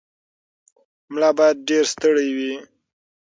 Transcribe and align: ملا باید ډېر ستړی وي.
ملا 1.11 1.29
باید 1.37 1.57
ډېر 1.67 1.83
ستړی 1.93 2.29
وي. 2.37 2.53